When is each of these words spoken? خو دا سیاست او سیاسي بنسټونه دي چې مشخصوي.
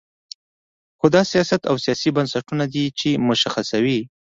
خو 0.99 1.05
دا 1.15 1.21
سیاست 1.31 1.61
او 1.69 1.75
سیاسي 1.85 2.09
بنسټونه 2.15 2.65
دي 2.73 2.85
چې 2.99 3.09
مشخصوي. 3.29 3.99